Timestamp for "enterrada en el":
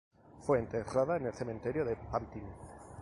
0.57-1.33